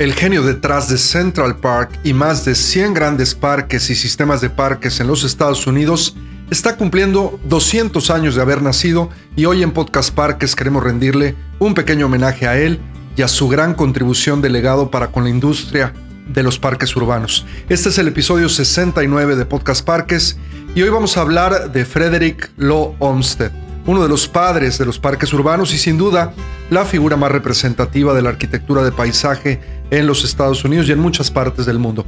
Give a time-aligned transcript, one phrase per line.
[0.00, 4.48] el genio detrás de Central Park y más de 100 grandes parques y sistemas de
[4.48, 6.16] parques en los Estados Unidos,
[6.50, 11.74] está cumpliendo 200 años de haber nacido y hoy en Podcast Parques queremos rendirle un
[11.74, 12.80] pequeño homenaje a él
[13.14, 15.92] y a su gran contribución de legado para con la industria
[16.26, 17.44] de los parques urbanos.
[17.68, 20.38] Este es el episodio 69 de Podcast Parques
[20.74, 23.52] y hoy vamos a hablar de Frederick Law Olmsted
[23.86, 26.32] uno de los padres de los parques urbanos y sin duda
[26.70, 31.00] la figura más representativa de la arquitectura de paisaje en los Estados Unidos y en
[31.00, 32.04] muchas partes del mundo.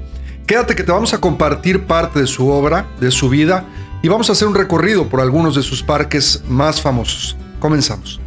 [0.47, 3.65] Quédate que te vamos a compartir parte de su obra, de su vida
[4.03, 7.37] y vamos a hacer un recorrido por algunos de sus parques más famosos.
[7.61, 8.21] Comenzamos.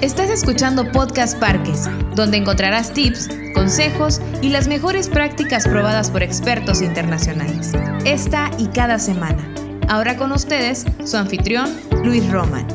[0.00, 6.82] Estás escuchando Podcast Parques, donde encontrarás tips, consejos y las mejores prácticas probadas por expertos
[6.82, 7.72] internacionales.
[8.04, 9.71] Esta y cada semana.
[9.88, 11.70] Ahora con ustedes, su anfitrión,
[12.04, 12.66] Luis Roman.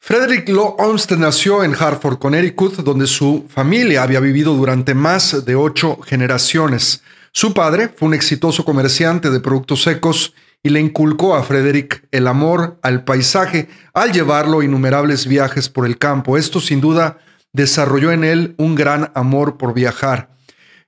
[0.00, 5.54] Frederick Law Olmsted nació en Hartford, Connecticut, donde su familia había vivido durante más de
[5.54, 7.02] ocho generaciones.
[7.32, 12.26] Su padre fue un exitoso comerciante de productos secos y le inculcó a Frederick el
[12.26, 16.38] amor al paisaje al llevarlo innumerables viajes por el campo.
[16.38, 17.18] Esto sin duda
[17.52, 20.37] desarrolló en él un gran amor por viajar.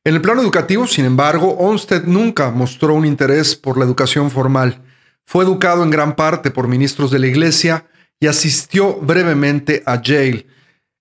[0.03, 4.83] En el plano educativo, sin embargo, Olmsted nunca mostró un interés por la educación formal.
[5.27, 7.87] Fue educado en gran parte por ministros de la Iglesia
[8.19, 10.47] y asistió brevemente a Yale.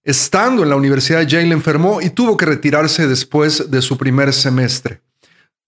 [0.03, 4.33] Estando en la Universidad de Yale enfermó y tuvo que retirarse después de su primer
[4.33, 5.01] semestre.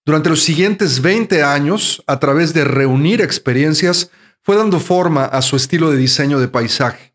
[0.05, 5.55] Durante los siguientes 20 años, a través de reunir experiencias, fue dando forma a su
[5.55, 7.13] estilo de diseño de paisaje.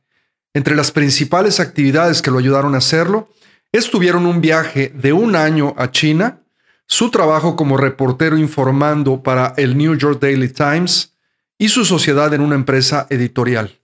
[0.55, 3.29] Entre las principales actividades que lo ayudaron a hacerlo
[3.77, 6.41] estuvieron un viaje de un año a China,
[6.87, 11.15] su trabajo como reportero informando para el New York Daily Times
[11.59, 13.79] y su sociedad en una empresa editorial.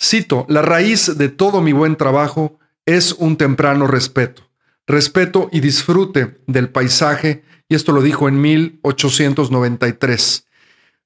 [0.00, 4.48] Cito, la raíz de todo mi buen trabajo es un temprano respeto,
[4.86, 10.44] respeto y disfrute del paisaje, y esto lo dijo en 1893.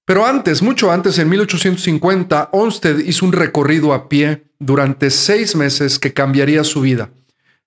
[0.05, 5.99] Pero antes, mucho antes, en 1850, Olmsted hizo un recorrido a pie durante seis meses
[5.99, 7.11] que cambiaría su vida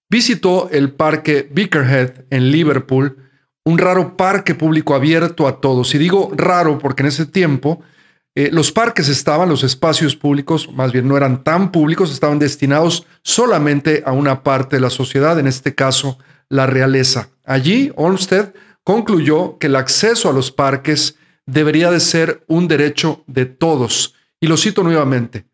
[0.09, 3.17] visitó el parque Bickerhead en Liverpool,
[3.63, 5.93] un raro parque público abierto a todos.
[5.95, 7.81] Y digo raro porque en ese tiempo
[8.35, 13.07] eh, los parques estaban, los espacios públicos, más bien no eran tan públicos, estaban destinados
[13.23, 17.29] solamente a una parte de la sociedad, en este caso la realeza.
[17.45, 23.45] Allí, Olmsted concluyó que el acceso a los parques debería de ser un derecho de
[23.45, 24.15] todos.
[24.39, 25.45] Y lo cito nuevamente.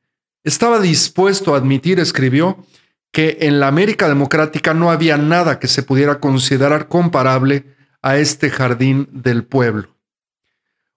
[0.44, 2.66] Estaba dispuesto a admitir, escribió,
[3.12, 7.66] que en la América democrática no había nada que se pudiera considerar comparable
[8.02, 9.90] a este jardín del pueblo.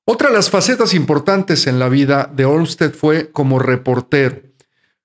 [0.07, 4.43] Otra de las facetas importantes en la vida de Olmsted fue como reportero.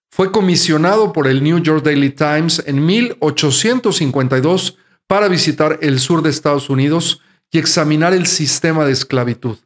[0.10, 4.78] Fue comisionado por el New York Daily Times en 1852
[5.08, 7.22] para visitar el sur de Estados Unidos
[7.52, 9.58] y examinar el sistema de esclavitud.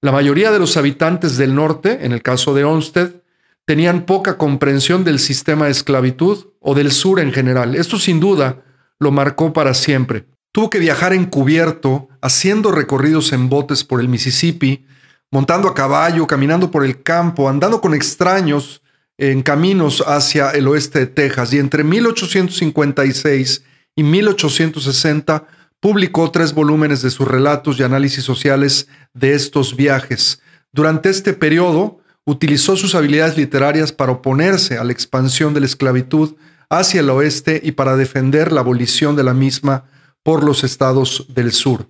[0.00, 3.21] La mayoría de los habitantes del norte, en el caso de Olmsted,
[3.64, 7.74] tenían poca comprensión del sistema de esclavitud o del sur en general.
[7.74, 8.62] Esto sin duda
[8.98, 10.26] lo marcó para siempre.
[10.52, 14.84] Tuvo que viajar encubierto, haciendo recorridos en botes por el Mississippi,
[15.30, 18.82] montando a caballo, caminando por el campo, andando con extraños
[19.16, 21.52] en caminos hacia el oeste de Texas.
[21.52, 23.64] Y entre 1856
[23.94, 25.46] y 1860
[25.80, 30.42] publicó tres volúmenes de sus relatos y análisis sociales de estos viajes.
[30.72, 36.36] Durante este periodo, utilizó sus habilidades literarias para oponerse a la expansión de la esclavitud
[36.68, 39.84] hacia el oeste y para defender la abolición de la misma
[40.22, 41.86] por los estados del sur.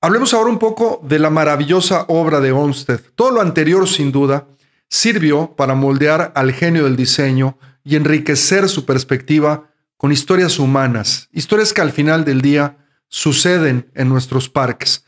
[0.00, 3.00] Hablemos ahora un poco de la maravillosa obra de Olmsted.
[3.14, 4.46] Todo lo anterior, sin duda,
[4.88, 11.72] sirvió para moldear al genio del diseño y enriquecer su perspectiva con historias humanas, historias
[11.72, 12.76] que al final del día
[13.08, 15.05] suceden en nuestros parques.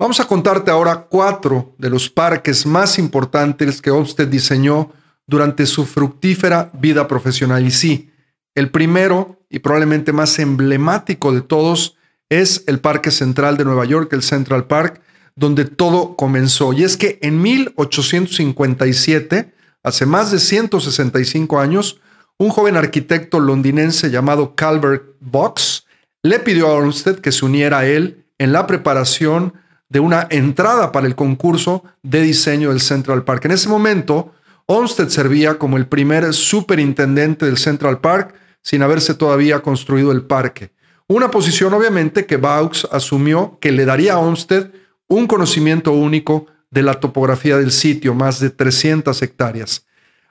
[0.00, 4.90] Vamos a contarte ahora cuatro de los parques más importantes que Olmsted diseñó
[5.26, 7.66] durante su fructífera vida profesional.
[7.66, 8.10] Y sí,
[8.54, 11.98] el primero y probablemente más emblemático de todos
[12.30, 15.02] es el Parque Central de Nueva York, el Central Park,
[15.36, 16.72] donde todo comenzó.
[16.72, 19.52] Y es que en 1857,
[19.82, 22.00] hace más de 165 años,
[22.38, 25.84] un joven arquitecto londinense llamado Calvert Box
[26.22, 29.52] le pidió a Olmsted que se uniera a él en la preparación
[29.90, 33.44] de una entrada para el concurso de diseño del Central Park.
[33.44, 34.32] En ese momento,
[34.66, 40.70] Olmsted servía como el primer superintendente del Central Park sin haberse todavía construido el parque.
[41.08, 44.70] Una posición obviamente que Vaux asumió que le daría a Olmsted
[45.08, 49.86] un conocimiento único de la topografía del sitio, más de 300 hectáreas.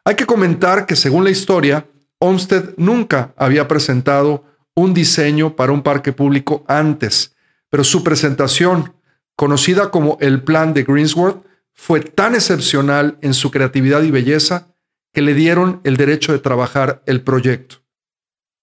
[0.05, 1.85] Hay que comentar que según la historia,
[2.19, 7.35] Olmsted nunca había presentado un diseño para un parque público antes,
[7.69, 8.93] pero su presentación,
[9.39, 14.67] conocida como el Plan de Greensworth, fue tan excepcional en su creatividad y belleza
[15.13, 17.77] que le dieron el derecho de trabajar el proyecto.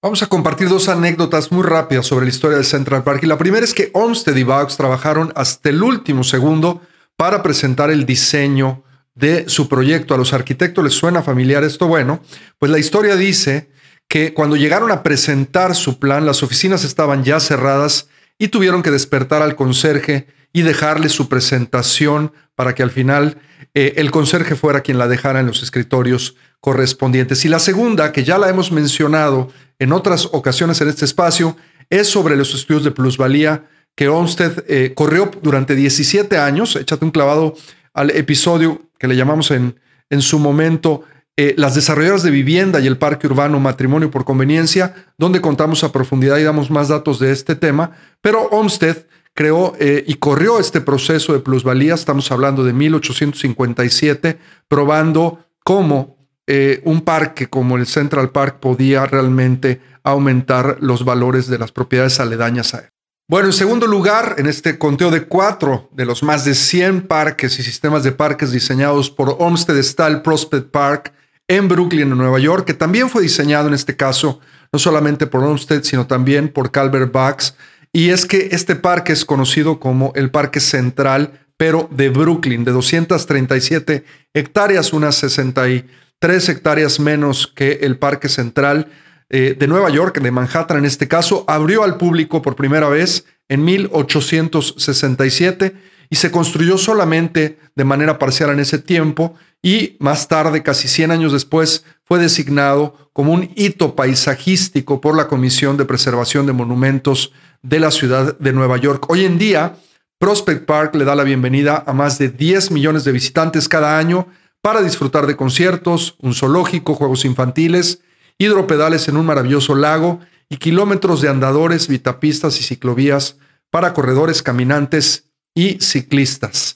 [0.02, 3.22] Vamos a compartir dos anécdotas muy rápidas sobre la historia del Central Park.
[3.22, 6.82] Y la primera es que Olmsted y Bugs trabajaron hasta el último segundo
[7.16, 8.84] para presentar el diseño
[9.14, 10.12] de su proyecto.
[10.12, 11.88] A los arquitectos les suena familiar esto.
[11.88, 12.20] Bueno,
[12.58, 13.70] pues la historia dice
[14.08, 18.08] que cuando llegaron a presentar su plan, las oficinas estaban ya cerradas
[18.38, 23.38] y tuvieron que despertar al conserje y dejarle su presentación para que al final
[23.74, 27.44] eh, el conserje fuera quien la dejara en los escritorios correspondientes.
[27.44, 31.56] Y la segunda, que ya la hemos mencionado en otras ocasiones en este espacio,
[31.90, 36.76] es sobre los estudios de plusvalía que Olmsted eh, corrió durante 17 años.
[36.76, 37.54] Échate un clavado
[37.94, 39.78] al episodio que le llamamos en,
[40.10, 41.04] en su momento
[41.38, 45.92] eh, las desarrolladoras de vivienda y el parque urbano matrimonio por conveniencia, donde contamos a
[45.92, 47.90] profundidad y damos más datos de este tema.
[48.22, 49.04] Pero Olmsted
[49.36, 56.16] creó eh, y corrió este proceso de plusvalía, estamos hablando de 1857, probando cómo
[56.48, 62.18] eh, un parque como el Central Park podía realmente aumentar los valores de las propiedades
[62.18, 62.88] aledañas a él.
[63.28, 67.58] Bueno, en segundo lugar, en este conteo de cuatro de los más de 100 parques
[67.58, 71.12] y sistemas de parques diseñados por Olmsted el Prospect Park
[71.48, 74.40] en Brooklyn, en Nueva York, que también fue diseñado en este caso
[74.72, 77.56] no solamente por Olmsted, sino también por Calvert Bucks
[77.96, 82.72] y es que este parque es conocido como el Parque Central, pero de Brooklyn, de
[82.72, 84.04] 237
[84.34, 88.92] hectáreas, unas 63 hectáreas menos que el Parque Central
[89.30, 93.24] eh, de Nueva York, de Manhattan en este caso, abrió al público por primera vez
[93.48, 95.74] en 1867
[96.10, 101.12] y se construyó solamente de manera parcial en ese tiempo y más tarde, casi 100
[101.12, 107.32] años después, fue designado como un hito paisajístico por la Comisión de Preservación de Monumentos
[107.62, 109.06] de la ciudad de Nueva York.
[109.08, 109.76] Hoy en día,
[110.18, 114.28] Prospect Park le da la bienvenida a más de 10 millones de visitantes cada año
[114.62, 118.00] para disfrutar de conciertos, un zoológico, juegos infantiles,
[118.38, 123.36] hidropedales en un maravilloso lago y kilómetros de andadores, vitapistas y ciclovías
[123.70, 126.75] para corredores, caminantes y ciclistas.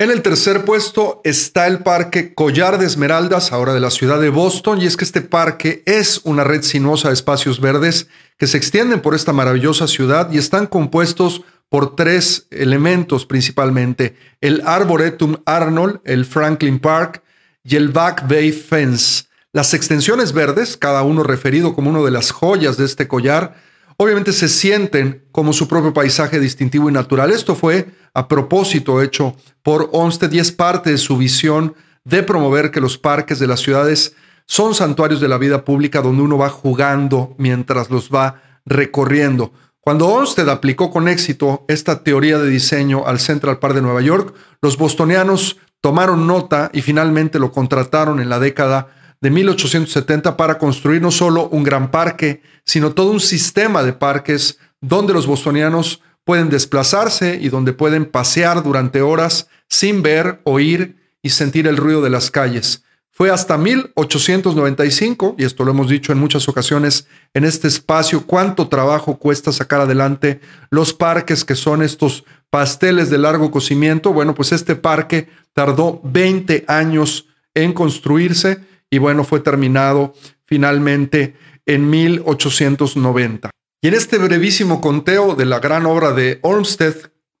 [0.00, 4.30] En el tercer puesto está el Parque Collar de Esmeraldas, ahora de la ciudad de
[4.30, 8.06] Boston, y es que este parque es una red sinuosa de espacios verdes
[8.38, 14.62] que se extienden por esta maravillosa ciudad y están compuestos por tres elementos principalmente, el
[14.64, 17.24] Arboretum Arnold, el Franklin Park
[17.64, 19.24] y el Back Bay Fence.
[19.52, 23.56] Las extensiones verdes, cada uno referido como una de las joyas de este collar,
[23.96, 27.32] obviamente se sienten como su propio paisaje distintivo y natural.
[27.32, 31.74] Esto fue a propósito hecho por Olmsted y es parte de su visión
[32.04, 34.14] de promover que los parques de las ciudades
[34.46, 39.52] son santuarios de la vida pública donde uno va jugando mientras los va recorriendo.
[39.80, 44.34] Cuando Olmsted aplicó con éxito esta teoría de diseño al Central Park de Nueva York,
[44.60, 48.88] los bostonianos tomaron nota y finalmente lo contrataron en la década
[49.20, 54.58] de 1870 para construir no solo un gran parque, sino todo un sistema de parques
[54.80, 61.30] donde los bostonianos pueden desplazarse y donde pueden pasear durante horas sin ver, oír y
[61.30, 62.84] sentir el ruido de las calles.
[63.10, 68.68] Fue hasta 1895, y esto lo hemos dicho en muchas ocasiones en este espacio, cuánto
[68.68, 70.40] trabajo cuesta sacar adelante
[70.70, 74.12] los parques que son estos pasteles de largo cocimiento.
[74.12, 80.14] Bueno, pues este parque tardó 20 años en construirse y bueno, fue terminado
[80.46, 81.34] finalmente
[81.66, 83.50] en 1890.
[83.80, 86.96] Y en este brevísimo conteo de la gran obra de Olmsted,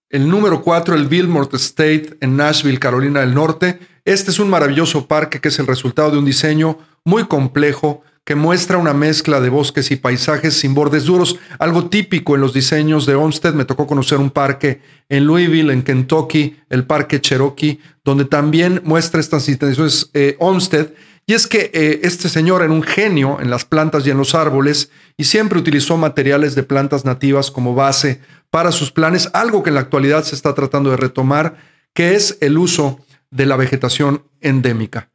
[0.08, 5.08] el número 4, el Billmore State en Nashville, Carolina del Norte, este es un maravilloso
[5.08, 9.48] parque que es el resultado de un diseño muy complejo que muestra una mezcla de
[9.48, 13.54] bosques y paisajes sin bordes duros, algo típico en los diseños de Olmsted.
[13.54, 19.18] Me tocó conocer un parque en Louisville, en Kentucky, el Parque Cherokee, donde también muestra
[19.18, 20.92] estas intenciones eh, Olmsted
[21.28, 24.34] y es que eh, este señor era un genio en las plantas y en los
[24.34, 29.68] árboles y siempre utilizó materiales de plantas nativas como base para sus planes, algo que
[29.68, 31.58] en la actualidad se está tratando de retomar,
[31.92, 35.10] que es el uso de la vegetación endémica.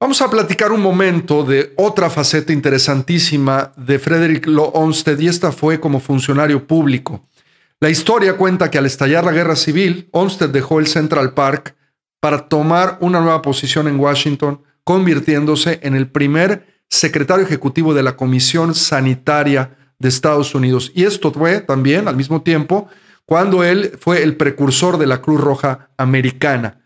[0.00, 5.52] Vamos a platicar un momento de otra faceta interesantísima de Frederick Law Olmsted y esta
[5.52, 7.28] fue como funcionario público.
[7.80, 11.76] La historia cuenta que al estallar la guerra civil, Olmsted dejó el Central Park
[12.18, 18.16] para tomar una nueva posición en Washington convirtiéndose en el primer secretario ejecutivo de la
[18.16, 20.92] Comisión Sanitaria de Estados Unidos.
[20.94, 22.88] Y esto fue también al mismo tiempo
[23.26, 26.80] cuando él fue el precursor de la Cruz Roja Americana.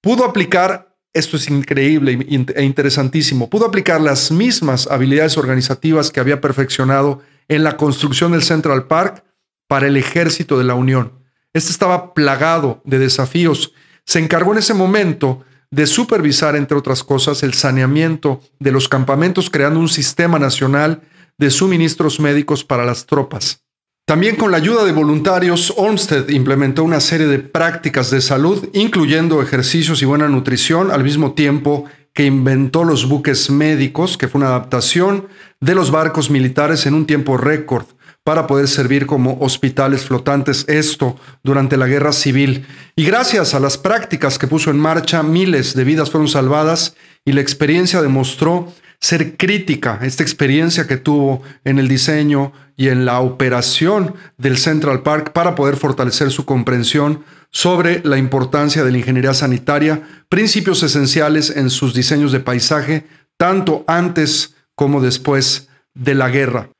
[0.00, 2.18] Pudo aplicar esto es increíble
[2.56, 8.42] e interesantísimo, pudo aplicar las mismas habilidades organizativas que había perfeccionado en la construcción del
[8.42, 9.24] Central Park
[9.68, 11.12] para el ejército de la Unión.
[11.52, 13.72] Este estaba plagado de desafíos.
[14.04, 19.50] Se encargó en ese momento de supervisar, entre otras cosas, el saneamiento de los campamentos,
[19.50, 21.02] creando un sistema nacional
[21.36, 23.64] de suministros médicos para las tropas.
[24.06, 29.42] También con la ayuda de voluntarios, Olmsted implementó una serie de prácticas de salud, incluyendo
[29.42, 34.48] ejercicios y buena nutrición, al mismo tiempo que inventó los buques médicos, que fue una
[34.48, 35.26] adaptación
[35.60, 37.86] de los barcos militares en un tiempo récord
[38.24, 42.66] para poder servir como hospitales flotantes, esto durante la guerra civil.
[42.96, 47.32] Y gracias a las prácticas que puso en marcha, miles de vidas fueron salvadas y
[47.32, 53.20] la experiencia demostró ser crítica, esta experiencia que tuvo en el diseño y en la
[53.20, 59.34] operación del Central Park para poder fortalecer su comprensión sobre la importancia de la ingeniería
[59.34, 66.70] sanitaria, principios esenciales en sus diseños de paisaje, tanto antes como después de la guerra.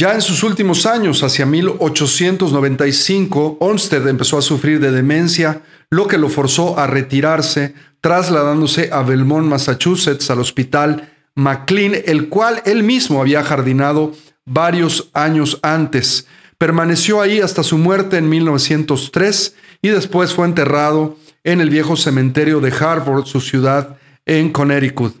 [0.00, 6.16] Ya en sus últimos años, hacia 1895, Olmsted empezó a sufrir de demencia, lo que
[6.16, 13.20] lo forzó a retirarse, trasladándose a Belmont, Massachusetts, al hospital McLean, el cual él mismo
[13.20, 14.14] había jardinado
[14.46, 16.26] varios años antes.
[16.56, 22.60] Permaneció ahí hasta su muerte en 1903 y después fue enterrado en el viejo cementerio
[22.60, 25.14] de Harvard, su ciudad en Connecticut.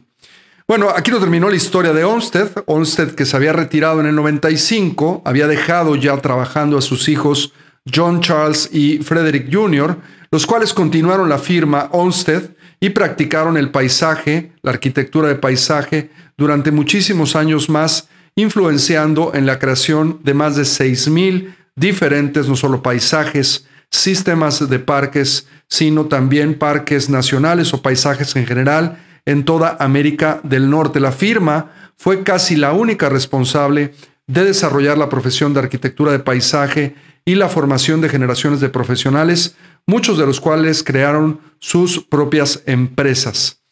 [0.70, 2.48] Bueno, aquí no terminó la historia de Olmsted.
[2.66, 7.52] Olmsted, que se había retirado en el 95, había dejado ya trabajando a sus hijos
[7.92, 9.96] John Charles y Frederick Jr.,
[10.30, 16.70] los cuales continuaron la firma Olmsted y practicaron el paisaje, la arquitectura de paisaje, durante
[16.70, 23.66] muchísimos años más, influenciando en la creación de más de 6.000 diferentes, no solo paisajes,
[23.90, 30.70] sistemas de parques, sino también parques nacionales o paisajes en general en toda América del
[30.70, 31.00] Norte.
[31.00, 33.94] La firma fue casi la única responsable
[34.26, 39.56] de desarrollar la profesión de arquitectura de paisaje y la formación de generaciones de profesionales
[39.86, 43.62] muchos de los cuales crearon sus propias empresas.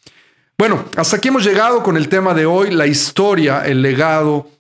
[0.58, 4.50] Bueno, hasta aquí hemos llegado con el tema de hoy, la historia, el legado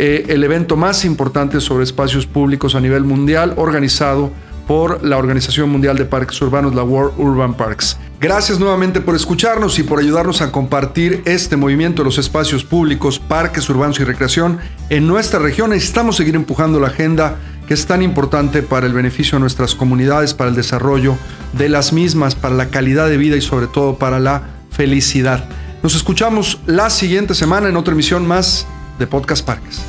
[0.03, 4.33] eh, el evento más importante sobre espacios públicos a nivel mundial, organizado
[4.71, 7.97] por la Organización Mundial de Parques Urbanos, la World Urban Parks.
[8.21, 13.19] Gracias nuevamente por escucharnos y por ayudarnos a compartir este movimiento de los espacios públicos,
[13.19, 15.71] parques urbanos y recreación en nuestra región.
[15.71, 17.35] Necesitamos seguir empujando la agenda
[17.67, 21.17] que es tan importante para el beneficio de nuestras comunidades, para el desarrollo
[21.53, 25.49] de las mismas, para la calidad de vida y sobre todo para la felicidad.
[25.83, 28.69] Nos escuchamos la siguiente semana en otra emisión más
[29.01, 29.81] de Podcast Parques.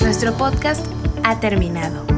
[0.00, 0.86] Nuestro podcast
[1.24, 2.17] ha terminado.